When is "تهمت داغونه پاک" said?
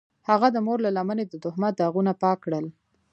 1.43-2.37